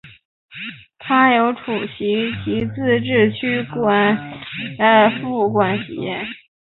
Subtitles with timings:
[0.97, 3.75] 它由楚科奇自治区负
[4.79, 5.21] 责
[5.53, 6.25] 管辖。